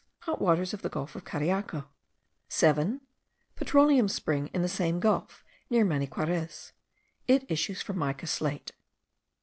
[0.21, 1.85] Hot waters of the gulf of Cariaco.
[2.49, 3.01] 7.
[3.55, 6.73] Petroleum spring in the same gulf, near Maniquarez.
[7.27, 8.71] It issues from mica slate.